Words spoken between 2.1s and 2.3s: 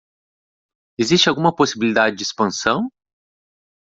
de